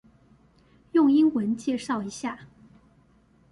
[0.93, 2.47] 用英文介紹一下